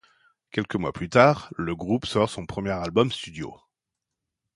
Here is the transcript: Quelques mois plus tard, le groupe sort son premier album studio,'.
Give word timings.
Quelques 0.49 0.77
mois 0.77 0.93
plus 0.93 1.09
tard, 1.09 1.53
le 1.57 1.75
groupe 1.75 2.07
sort 2.07 2.27
son 2.27 2.47
premier 2.47 2.71
album 2.71 3.11
studio,'. 3.11 3.55